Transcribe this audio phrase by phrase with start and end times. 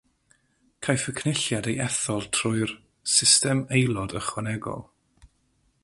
[0.85, 2.73] Caiff y Cynulliad ei ethol trwy'r
[3.17, 4.83] System Aelod Ychwanegol.